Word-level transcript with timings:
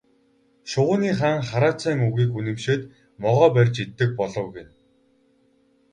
Шувууны 0.71 1.09
хаан 1.19 1.41
хараацайн 1.49 1.99
үгийг 2.07 2.31
үнэмшээд 2.39 2.83
могой 3.23 3.49
барьж 3.55 3.75
иддэг 3.83 4.09
болов 4.19 4.45
гэнэ. 4.55 4.73